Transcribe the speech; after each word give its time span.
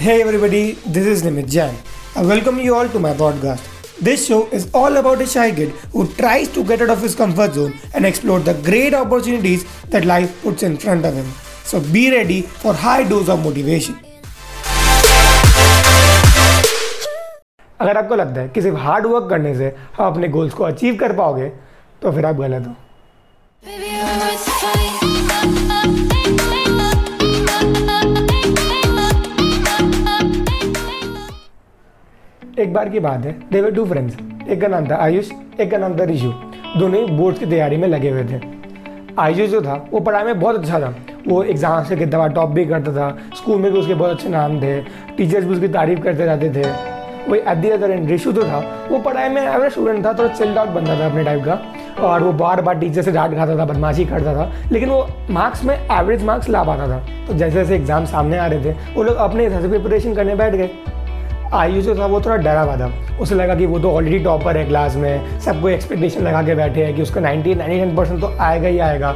Hey 0.00 0.22
everybody, 0.22 0.72
this 0.86 1.06
is 1.06 1.22
Nimit 1.22 1.48
Jain. 1.54 1.74
I 2.16 2.22
welcome 2.22 2.58
you 2.58 2.74
all 2.74 2.88
to 2.88 2.98
my 2.98 3.12
podcast. 3.12 3.66
This 3.98 4.26
show 4.26 4.46
is 4.48 4.70
all 4.72 4.96
about 4.96 5.20
a 5.20 5.26
shy 5.26 5.52
kid 5.52 5.70
who 5.92 6.06
tries 6.20 6.48
to 6.54 6.64
get 6.64 6.80
out 6.80 6.88
of 6.88 7.02
his 7.02 7.14
comfort 7.14 7.52
zone 7.52 7.74
and 7.92 8.06
explore 8.06 8.40
the 8.40 8.54
great 8.68 8.94
opportunities 8.94 9.66
that 9.90 10.06
life 10.06 10.42
puts 10.42 10.62
in 10.62 10.78
front 10.78 11.04
of 11.04 11.12
him. 11.14 11.26
So 11.64 11.80
be 11.92 12.10
ready 12.10 12.40
for 12.40 12.72
high 12.72 13.04
dose 13.10 13.28
of 13.28 13.44
motivation. 13.44 13.96
अगर 17.80 17.96
आपको 17.96 18.16
लगता 18.16 18.40
है 18.40 18.48
कि 18.54 18.62
सिर्फ़ 18.62 18.76
hard 18.86 19.06
work 19.06 19.28
करने 19.30 19.54
से 19.58 19.68
आप 19.68 20.12
अपने 20.12 20.28
गोल्स 20.38 20.54
को 20.54 20.64
अचीव 20.64 20.96
कर 21.00 21.12
पाओगे 21.16 21.48
तो 22.02 22.12
फिर 22.12 22.26
आप 22.26 22.36
गलत 22.36 22.66
हो 22.66 22.74
एक 32.60 32.72
बार 32.74 32.88
की 32.88 33.00
बात 33.00 33.24
है। 33.24 33.32
देवर 33.52 33.70
टू 33.70 33.84
फ्रेंड्स 33.86 34.16
एक 34.48 34.60
का 34.60 34.68
नाम 34.68 34.86
था 34.86 34.96
आयुष, 34.96 35.30
एक 35.60 35.70
का 35.70 35.78
नाम 35.78 35.98
था 35.98 36.04
रिशु 36.04 36.32
दोनों 36.78 37.00
ही 37.00 37.16
बोर्ड 37.16 37.38
की 37.38 37.46
तैयारी 37.46 37.76
में 37.76 37.86
लगे 37.88 38.10
हुए 38.10 38.24
थे। 38.24 38.40
आयुष 39.18 39.50
जो 39.50 39.60
था, 39.62 39.74
वो 39.92 40.00
पढ़ाई 40.00 40.24
में 40.24 40.40
बहुत 40.40 40.56
अच्छा 40.56 40.80
था। 40.80 40.94
वो 41.28 41.42
एग्ज़ाम 41.42 41.84
से 41.84 41.96
कितना 41.96 42.26
टॉप 42.28 42.50
भी 42.50 42.64
करता 42.66 42.92
था। 42.92 43.16
स्कूल 43.36 43.60
में 43.60 43.72
भी 43.72 43.78
उसके 43.78 43.94
बहुत 43.94 44.10
अच्छे 44.10 44.28
नाम 44.28 44.60
थे। 44.60 44.80
टीचर्स 45.16 45.44
भी 45.44 45.54
उसकी 45.54 45.68
तारीफ़ 45.68 46.00
करते 46.00 46.24
रहते 46.24 46.50
थे। 46.50 46.68
वही 47.28 47.40
at 47.40 47.56
the 47.56 47.70
other 47.70 47.90
end 47.90 48.08
Rishu 48.10 48.32
जो 48.32 48.42
था, 48.42 48.58
वो 48.90 48.98
पढ़ाई 48.98 49.28
में 49.28 49.42
एवरेज 49.42 49.72
स्टूडेंट 49.72 50.04
था, 50.06 50.12
थोड़ा 50.12 50.28
चिल्ड 50.28 50.58
आउट 50.58 50.68
बनता 50.68 50.98
था 51.00 51.06
अपने 51.06 51.24
टाइप 51.24 51.44
का। 51.44 52.06
और 52.06 52.22
वो 52.22 52.32
बार 52.32 52.60
बार 52.62 52.78
टीचर 52.78 53.02
से 53.02 53.12
डांट 53.12 53.34
खाता 53.36 53.58
था, 53.58 53.64
बदमाशी 53.64 54.04
करता 54.04 54.34
था। 54.34 54.50
लेकिन 54.72 54.88
वो 54.88 55.06
मार्क्स 55.30 55.64
में 55.64 55.74
एवरेज 55.76 56.24
मार्क्स 56.24 56.48
ला 56.48 56.62
पाता 56.64 56.88
था। 56.88 56.98
तो 57.26 57.34
जैसे 57.34 57.54
जैसे 57.54 57.76
एग्ज़ाम 57.76 58.04
सामने 58.04 58.38
आ 58.38 58.46
रहे 58.46 58.64
थे, 58.64 58.94
वो 58.94 59.02
लोग 59.02 59.16
अपने 59.16 59.44
हिसाब 59.44 59.62
से 59.62 59.68
प्रिपरेशन 59.68 60.14
करने 60.14 60.34
बैठ 60.34 60.54
गए। 60.54 60.70
आयु 61.52 61.80
जो 61.82 61.94
था 61.96 62.06
वो 62.06 62.20
थोड़ा 62.20 62.36
डरा 62.36 62.60
हुआ 62.60 62.76
था। 62.76 63.18
उसे 63.20 63.34
लगा 63.34 63.54
कि 63.54 63.66
वो 63.66 63.78
तो 63.78 63.90
ऑलरेडी 63.90 64.18
टॉपर 64.24 64.56
है 64.56 64.64
क्लास 64.66 64.96
में। 64.96 65.38
सबको 65.40 65.68
एक्सपेक्टेशन 65.68 66.22
लगा 66.22 66.42
के 66.42 66.54
बैठे 66.54 66.84
हैं 66.84 66.94
कि 66.96 67.02
उसका 67.02 67.20
नाइन्टी 67.20 67.54
नाइन्टी 67.54 67.78
नाइन 67.78 67.96
परसेंट 67.96 68.20
तो 68.20 68.34
आएगा 68.40 68.68
ही 68.68 68.78
आएगा। 68.78 69.12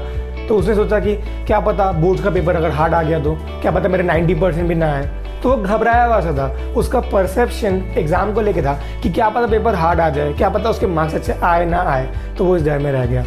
तो 0.49 0.57
उसने 0.57 0.75
सोचा 0.75 0.99
कि 1.01 1.15
क्या 1.47 1.61
पता 1.61 1.91
बोर्ड 1.93 2.21
का 2.21 2.31
पेपर 2.31 2.57
अगर 2.57 2.71
हार्ड 2.71 2.95
आ 2.95 3.03
गया 3.03 3.19
तो 3.21 3.35
क्या 3.63 3.71
पता 3.71 3.89
मेरे 3.89 4.03
नाइन्टी 4.05 4.35
परसेंट 4.35 4.69
भी 4.69 4.75
ना 4.75 4.93
आए। 4.95 5.09
तो 5.43 5.51
वो 5.51 5.57
घबराया 5.57 6.05
हुआ 6.05 6.21
सा 6.21 6.33
था। 6.33 6.73
उसका 6.77 7.01
परसेप्शन 7.03 7.83
एग्ज़ाम 7.99 8.33
को 8.35 8.41
लेके 8.41 8.63
था 8.63 8.79
कि 9.03 9.11
क्या 9.11 9.29
पता 9.31 9.47
पेपर 9.47 9.75
हार्ड 9.75 10.01
आ 10.01 10.09
जाए, 10.11 10.33
क्या 10.33 10.49
पता 10.51 10.71
उसके 10.71 10.87
मार्क्स 10.89 11.15
अच्छे 11.15 11.33
आए 11.43 11.65
ना 11.67 11.83
आए। 11.85 12.09
तो 12.39 12.45
वो 12.45 12.57
इस 12.57 12.65
डर 12.65 12.79
में 12.79 12.91
रह 12.93 13.07
गया। 13.07 13.25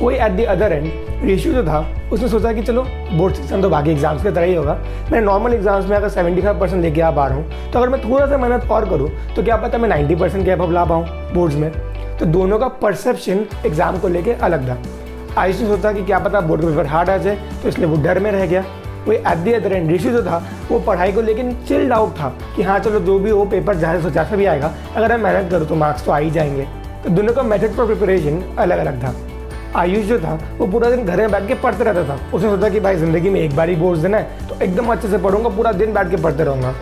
वही 0.00 0.16
at 0.16 0.32
the 0.32 0.44
other 0.44 0.72
end 0.72 0.90
ratio 1.22 1.52
जो 1.54 1.62
था, 1.64 1.78
उसने 2.12 2.28
सोचा 2.28 2.52
कि 2.52 2.62
चलो 2.62 2.82
बोर्ड 3.12 3.34
सेक्शन 3.34 3.62
तो 3.62 3.70
बाकी 3.70 3.90
एग्ज़ाम्स 3.90 4.22
की 4.22 4.30
तरह 4.30 4.44
ही 4.44 4.54
होगा। 4.54 4.78
मैं 5.12 5.20
नॉर्मल 5.20 5.54
एग्ज़ाम्स 5.54 5.86
में 5.86 5.96
अगर 5.96 6.08
सेवेंटी 6.08 6.42
फाइव 6.42 6.60
परसेंट 6.60 6.82
लेके 6.82 7.00
आ 7.00 7.10
पा 7.10 7.26
रहा 7.26 7.36
हूँ 7.36 7.70
तो 7.72 7.78
अगर 7.78 7.88
मैं 7.88 8.00
थोड़ा 8.04 8.26
सा 8.26 8.36
मेहनत 8.36 8.70
और 8.70 8.88
करूँ 8.90 9.10
तो 9.36 9.42
क्या 9.42 9.56
पता 9.56 9.78
मैं 9.78 9.88
नाइन्टी 9.88 10.14
परसेंट 10.16 10.44
के 10.44 10.50
अब 10.50 10.72
ला 10.72 10.84
पाऊँ 10.84 11.32
बोर्ड्स 11.34 11.56
में। 11.56 11.70
तो 12.18 12.26
दोनों 12.26 12.58
का 12.58 12.68
परसेप्शन 12.80 13.44
एग्ज़ाम 13.66 13.98
को 13.98 14.08
लेके 14.08 14.32
अलग 14.42 14.68
था। 14.68 14.78
आयुष 15.38 15.60
ने 15.60 15.66
सोचा 15.68 15.92
कि 15.92 16.04
क्या 16.04 16.18
पता 16.18 16.40
बोर्ड 16.40 16.62
का 16.62 16.68
पेपर 16.68 16.86
हार्ड 16.86 17.10
आ 17.10 17.16
जाए 17.18 17.38
तो 17.62 17.68
इसलिए 17.68 17.86
वो 17.86 18.02
डर 18.02 18.18
में 18.18 18.30
रह 18.32 18.46
गया। 18.46 18.64
वही 19.06 19.16
at 19.18 19.38
the 19.38 19.52
other 19.52 19.72
end 19.72 19.90
Rishi 19.90 20.10
जो 20.10 20.22
था, 20.22 20.42
वो 20.70 20.78
पढ़ाई 20.80 21.12
को 21.12 21.20
लेकिन 21.20 21.54
चिल्ड 21.68 21.92
आउट 21.92 22.10
था 22.12 22.28
कि 22.56 22.62
हाँ 22.62 22.78
चलो 22.78 23.00
जो 23.00 23.18
भी 23.18 23.30
हो 23.30 23.44
पेपर 23.46 23.76
जहाँ 23.76 24.00
से 24.00 24.10
जैसा 24.10 24.36
भी 24.36 24.46
आएगा। 24.46 24.74
अगर 24.96 25.08
मैं 25.08 25.22
मेहनत 25.24 25.50
करूँ 25.50 25.66
तो 25.66 25.74
मार्क्स 25.76 26.04
तो 26.04 26.12
आ 26.12 26.18
ही 26.18 26.30
जाएँगे। 26.30 26.66
तो 27.04 27.10
दोनों 27.10 27.34
का 27.34 27.42
मेथड 27.42 27.72
फॉर 27.72 27.86
प्रिपरेशन 27.86 28.42
अलग 28.58 28.78
अलग 28.78 29.02
था। 29.04 29.14
आयुष 29.76 30.04
जो 30.04 30.18
था, 30.18 30.38
वो 30.58 30.66
पूरा 30.66 30.90
दिन 30.90 31.04
घर 31.04 31.16
में 31.16 31.30
बैठ 31.30 31.46
के 31.48 31.54
पढ़ते 31.56 31.84
रहता 31.84 32.04
था। 32.04 32.18
उसने 32.34 32.50
सोचा 32.50 32.68
कि 32.68 32.80
भाई, 32.80 32.96
ज़िंदगी 32.96 33.30
में 33.30 33.40
एक 33.40 33.56
बार 33.56 33.68
ही 33.68 33.76
बोर्ड 33.76 34.00
देना 34.00 34.18
है 34.18 34.48
तो 34.48 34.64
एकदम 34.64 34.92
अच्छे 34.92 35.08
से 35.08 35.18
पढ़ूँगा, 35.18 35.48
पूरा 35.48 35.72
दिन 35.72 35.92
बैठ 35.94 36.10
के 36.10 36.22
पढ़ते 36.22 36.44
रहूँगा। 36.44 36.74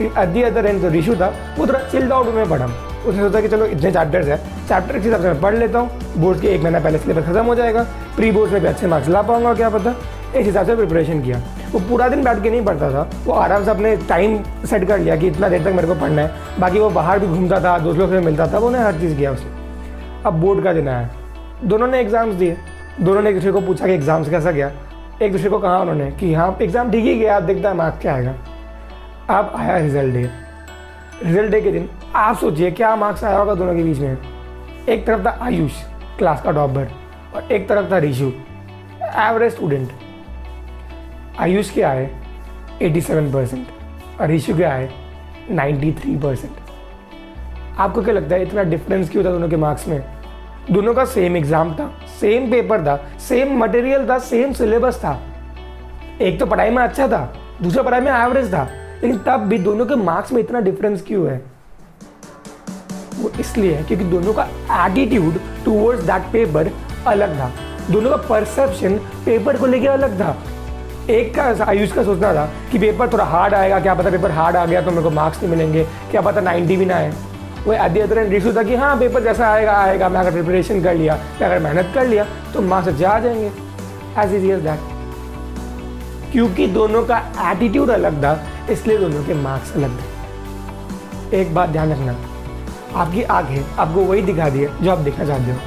एट 0.00 0.28
दी 0.28 0.42
अदर 0.42 0.66
एंड 0.66 0.80
जो 0.82 0.88
रिशु 0.88 1.14
था, 1.16 1.32
वो 1.58 1.66
थोड़ा 1.66 1.78
चिल्ड 1.80 2.12
आउट 2.12 2.34
में 2.34 2.48
पढ़ा। 2.50 2.66
उसने 3.06 3.22
सोचा 3.22 3.40
कि 3.40 3.48
चलो, 3.48 3.66
इतने 3.66 3.90
चैप्टर्स 3.92 4.26
है 4.28 4.36
चैप्टर 4.68 4.98
के 4.98 5.04
हिसाब 5.04 5.20
से 5.20 5.28
मैं 5.28 5.40
पढ़ 5.40 5.54
लेता 5.54 5.78
हूँ। 5.78 6.00
बोर्ड 6.16 6.40
के 6.40 6.48
एक 6.48 6.62
महीना 6.62 6.80
पहले 6.80 6.98
सिलेबस 6.98 7.26
खत्म 7.26 7.44
हो 7.44 7.54
जाएगा। 7.54 7.82
प्री 8.16 8.30
बोर्ड 8.32 8.52
में 8.52 8.60
भी 8.60 8.66
अच्छे 8.68 8.86
मार्क्स 8.86 9.08
ला 9.08 9.22
पाऊँगा, 9.22 9.54
क्या 9.54 9.70
पता? 9.70 9.94
इस 10.36 10.46
हिसाब 10.46 10.66
से 10.66 10.76
प्रिपरेशन 10.76 11.22
किया। 11.22 11.40
वो 11.72 11.80
पूरा 11.80 12.08
दिन 12.08 12.22
बैठ 12.24 12.42
के 12.42 12.50
नहीं 12.50 12.64
पढ़ता 12.64 12.90
था। 12.90 13.08
वो 13.24 13.32
आराम 13.34 13.64
से 13.64 13.70
अपने 13.70 13.96
टाइम 14.08 14.38
सेट 14.66 14.86
कर 14.88 14.98
लिया 14.98 15.16
कि 15.16 15.26
इतना 15.26 15.48
देर 15.48 15.64
तक 15.64 15.72
मेरे 15.72 15.88
को 15.88 15.94
पढ़ना 15.94 16.22
है। 16.22 16.60
बाकी 16.60 16.78
वो 16.78 16.90
बाहर 16.90 17.18
भी 17.18 17.26
घूमता 17.26 17.60
था, 17.60 17.78
दोस्तों 17.78 18.08
से 18.08 18.20
मिलता 18.20 18.46
था, 18.46 18.58
वो 18.58 18.68
उन्हें 18.68 18.82
हर 18.82 19.00
चीज़ 19.00 19.16
किया 19.16 19.32
उसने। 19.32 19.50
अब 20.26 20.40
बोर्ड 20.40 20.64
का 20.64 20.72
दिन 20.72 20.88
आया। 20.88 21.08
दोनों 21.64 21.86
ने 21.86 22.00
एग्ज़ाम्स 22.00 22.34
दिए। 22.34 22.56
दोनों 23.00 23.22
ने 23.22 23.30
एक 23.30 23.34
दूसरे 23.36 23.52
को 23.52 23.60
पूछा 23.60 23.86
कि 23.86 23.92
एग्ज़ाम्स 23.92 24.28
कैसा 24.30 24.50
गया? 24.50 24.70
एक 25.22 25.32
दूसरे 25.32 25.50
को 25.50 25.58
कहा 25.58 25.78
उन्होंने 25.78 26.10
कि 26.10 26.32
हाँ 26.34 26.56
एग्ज़ाम 26.62 26.90
ठीक 26.90 27.04
ही 27.04 27.18
गया, 27.18 27.36
आप 27.36 27.42
देखता 27.42 27.68
है 27.68 27.74
मार्क्स 27.76 28.00
क्या 28.00 28.14
आएगा। 28.14 28.34
अब 29.30 29.52
आया 29.56 29.76
रिज़ल्ट 29.78 30.14
डे 30.14 30.28
रिज़ल्ट 31.22 31.50
डे 31.50 31.60
के 31.60 31.70
दिन 31.72 31.88
आप 32.16 32.36
सोचिए 32.36 32.70
क्या 32.70 32.94
मार्क्स 32.96 33.24
आया 33.24 33.38
होगा 33.38 33.54
दोनों 33.54 33.74
के 33.74 33.82
बीच 33.82 33.98
में। 33.98 34.16
एक 34.88 35.06
तरफ़ 35.06 35.24
था 35.26 35.38
आयुष 35.42 35.72
क्लास 36.18 36.42
का 36.42 36.52
टॉपर 36.52 36.88
और 37.34 37.52
एक 37.52 37.68
तरफ़ 37.68 37.90
था 37.92 37.98
रिशु 37.98 38.32
एवरेज 39.18 39.52
स्टूडेंट 39.52 39.90
आयुष 41.40 41.70
के 41.70 41.82
आए 41.82 42.10
87 42.82 43.32
परसेंट 43.32 43.66
और 44.20 44.28
रिशु 44.28 44.56
के 44.56 44.64
आए 44.64 44.88
93 45.52 46.16
परसेंट 46.22 46.56
आपको 47.78 48.02
क्या 48.02 48.14
लगता 48.14 48.34
है, 48.34 48.42
इतना 48.42 48.62
डिफरेंस 48.64 49.10
क्यों 49.10 49.24
था 49.24 49.30
दोनों 49.30 49.48
के 49.48 49.56
मार्क्स 49.56 49.86
में? 49.88 50.02
दोनों 50.70 50.94
का 50.94 51.04
सेम 51.04 51.36
एग्ज़ाम 51.36 51.72
था 51.74 51.90
सेम 52.20 52.50
पेपर 52.50 52.82
था 52.86 52.96
सेम 53.20 53.56
मटेरियल 53.58 54.08
था 54.08 54.18
सेम 54.20 54.52
सिलेबस 54.52 54.96
था। 54.96 55.18
एक 56.20 56.38
तो 56.40 56.46
पढ़ाई 56.46 56.70
में 56.70 56.82
अच्छा 56.82 57.06
था, 57.08 57.32
दूसरा 57.62 57.82
पढ़ाई 57.82 58.00
में 58.00 58.12
एवरेज 58.12 58.52
था, 58.52 58.62
लेकिन 59.02 59.18
तब 59.18 59.46
भी 59.48 59.58
दोनों 59.60 59.86
के 59.86 59.96
मार्क्स 59.96 60.32
में 60.32 60.40
इतना 60.42 60.60
डिफरेंस 60.60 61.02
क्यों 61.06 61.26
है? 61.28 61.40
वो 63.14 63.30
इसलिए 63.40 63.74
है 63.74 63.82
क्योंकि 63.84 64.04
दोनों 64.06 64.32
का 64.34 64.46
एटीट्यूड 64.86 65.38
टूवर्ड्स 65.64 66.04
दैट 66.04 66.30
पेपर 66.32 66.70
अलग 67.06 67.38
था। 67.38 67.50
दोनों 67.90 68.10
का 68.10 68.16
परसेप्शन 68.28 68.96
पेपर 69.24 69.56
को 69.56 69.66
लेकर 69.66 69.88
अलग 69.88 70.20
था। 70.20 70.36
एक 71.10 71.34
का 71.34 71.44
आयुष 71.64 71.92
का 71.92 72.02
सोचना 72.04 72.32
था 72.34 72.48
कि 72.72 72.78
पेपर 72.78 73.12
थोड़ा 73.12 73.24
हार्ड 73.24 73.54
आएगा, 73.54 73.80
क्या 73.80 73.94
पता 73.94 74.10
पेपर 74.10 74.30
हार्ड 74.30 74.56
आ 74.56 74.64
गया 74.66 74.82
तो 74.82 74.90
मेरे 74.90 75.02
को 75.02 75.10
मार्क्स 75.10 75.42
नहीं 75.42 75.50
मिलेंगे, 75.50 75.84
क्या 76.10 76.20
पता 76.20 76.40
नाइन्टी 76.40 76.76
भी 76.76 76.86
ना 76.86 76.96
आए। 76.96 77.12
वो 77.66 77.72
अदर 77.74 78.18
एंड 78.18 78.32
रिशू 78.32 78.52
था 78.52 78.62
कि 78.62 78.74
हाँ 78.74 78.96
पेपर 78.98 79.22
जैसा 79.22 79.48
आएगा 79.48 79.72
आएगा 79.72 80.08
मैं 80.08 80.20
अगर 80.20 80.30
प्रिपरेशन 80.32 80.82
कर 80.82 80.94
लिया 80.94 81.14
मैं 81.40 81.46
अगर 81.46 81.58
मेहनत 81.64 81.92
कर 81.94 82.06
लिया 82.06 82.26
तो 82.54 82.62
मार्क्स 82.62 82.88
अच्छे 82.88 83.04
आ 83.04 83.18
जाएँगे। 83.18 83.50
एज 84.22 84.34
इज़ 84.34 84.60
दैट 84.62 84.90
क्योंकि 86.32 86.66
दोनों 86.68 87.02
का 87.04 87.18
एटीट्यूड 87.50 87.90
अलग 87.90 88.22
था, 88.24 88.32
इसलिए 88.70 88.98
दोनों 88.98 89.24
के 89.24 89.34
मार्क्स 89.34 89.72
अलग 89.76 89.98
थे। 89.98 91.40
एक 91.40 91.54
बात 91.54 91.68
ध्यान 91.68 91.92
रखना, 91.92 92.16
आपकी 92.94 93.22
आँखें 93.24 93.76
आपको 93.76 94.00
वही 94.02 94.22
दिखा 94.22 94.48
दी 94.48 94.60
है 94.60 94.82
जो 94.82 94.90
आप 94.90 94.98
देखना 95.00 95.24
चाहते 95.26 95.52
हो। 95.52 95.58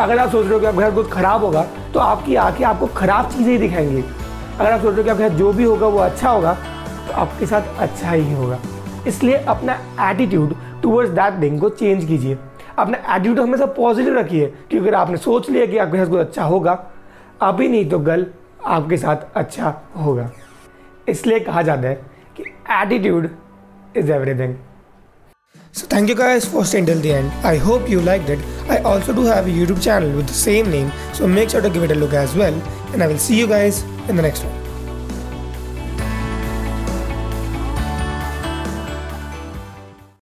अगर 0.00 0.18
आप 0.18 0.30
सोच 0.30 0.44
रहे 0.44 0.54
हो 0.54 0.60
कि 0.60 0.66
आपके 0.66 0.80
साथ 0.80 0.94
कुछ 0.94 1.10
खराब 1.10 1.44
होगा 1.44 1.66
तो 1.94 2.00
आपकी 2.00 2.34
आँखें 2.36 2.64
आपको 2.64 2.86
खराब 2.96 3.30
चीज़ें 3.30 3.52
ही 3.52 3.58
दिखाएँगी। 3.58 4.02
अगर 4.60 4.70
आप 4.72 4.80
सोच 4.80 4.86
रहे 4.86 4.96
हो 4.96 5.04
कि 5.04 5.10
आपके 5.10 5.28
साथ 5.28 5.36
जो 5.36 5.52
भी 5.52 5.64
होगा, 5.64 5.86
वो 5.86 5.98
अच्छा 6.00 6.30
होगा 6.30 6.52
तो 7.06 7.12
आपके 7.14 7.46
साथ 7.46 7.78
अच्छा 7.78 8.10
ही 8.10 8.32
होगा। 8.32 8.58
इसलिए 9.06 9.36
अपना 9.36 9.78
एटीट्यूड 10.10 10.54
टूवर्ड्स 10.82 11.12
दैट 11.12 11.42
थिंग 11.42 11.60
को 11.60 11.68
चेंज 11.70 12.04
कीजिए। 12.04 12.38
अपना 12.78 12.98
एटीट्यूड 13.14 13.40
हमेशा 13.40 13.66
पॉजिटिव 13.72 14.18
रखिए, 14.18 14.46
क्योंकि 14.70 14.90
आपने 14.90 15.16
सोच 15.18 15.50
लिया 15.50 15.66
कि 15.66 15.78
आपके 15.78 15.98
साथ 15.98 16.10
कुछ 16.10 16.20
अच्छा 16.20 16.44
होगा, 16.44 16.72
अभी 17.42 17.68
नहीं 17.68 17.88
तो 17.90 17.98
गल 18.00 18.26
आपके 18.66 18.96
साथ 18.96 19.36
अच्छा 19.36 19.74
होगा। 19.96 20.30
इसलिए 21.08 21.40
कहा 21.40 21.62
जाता 21.62 21.88
है 21.88 21.94
कि 22.36 22.42
attitude 22.72 23.28
is 23.96 24.12
everything 24.12 24.54
so 25.74 25.86
thank 25.92 26.08
you 26.10 26.14
guys 26.16 26.48
for 26.48 26.64
staying 26.64 26.86
till 26.86 27.00
the 27.02 27.06
end 27.06 27.30
I 27.46 27.58
hope 27.58 27.86
you 27.90 28.00
like 28.02 28.26
that 28.26 28.70
I 28.70 28.82
also 28.92 29.12
do 29.12 29.26
have 29.26 29.48
YouTube 29.50 29.78
channel 29.78 30.12
with 30.12 30.24
the 30.24 30.40
same 30.40 30.68
name 30.68 30.88
so 31.18 31.26
make 31.28 31.50
sure 31.50 31.64
to 31.64 31.70
give 31.70 31.84
it 31.84 31.90
a 31.90 31.94
look 31.94 32.14
as 32.14 32.36
well 32.36 32.62
and 32.92 33.02
I 33.02 33.08
will 33.08 33.18
see 33.18 33.40
you 33.40 33.48
guys 33.48 33.84
in 34.10 34.16
the 34.16 34.20
next 34.20 34.44
one 34.44 34.63